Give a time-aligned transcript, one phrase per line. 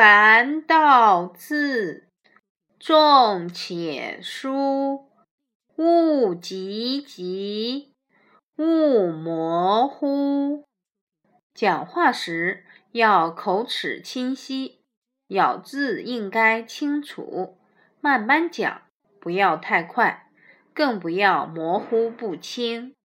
[0.00, 2.06] 凡道字
[2.78, 5.08] 重且疏，
[5.74, 7.92] 勿急急，
[8.56, 10.62] 勿模糊，
[11.52, 14.78] 讲话时要口齿清晰，
[15.26, 17.58] 咬字应该清楚，
[18.00, 18.82] 慢慢讲，
[19.18, 20.30] 不要太快，
[20.72, 22.94] 更不要模糊不清。